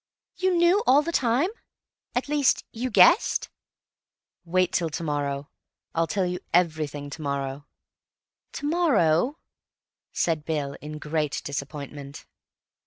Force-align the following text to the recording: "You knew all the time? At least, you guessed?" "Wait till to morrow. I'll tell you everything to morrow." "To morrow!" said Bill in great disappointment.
"You 0.35 0.57
knew 0.57 0.81
all 0.87 1.03
the 1.03 1.11
time? 1.11 1.51
At 2.15 2.27
least, 2.27 2.65
you 2.71 2.89
guessed?" 2.89 3.49
"Wait 4.45 4.71
till 4.73 4.89
to 4.89 5.03
morrow. 5.03 5.51
I'll 5.93 6.07
tell 6.07 6.25
you 6.25 6.39
everything 6.51 7.11
to 7.11 7.21
morrow." 7.21 7.67
"To 8.53 8.65
morrow!" 8.67 9.37
said 10.11 10.43
Bill 10.43 10.73
in 10.81 10.97
great 10.97 11.43
disappointment. 11.45 12.25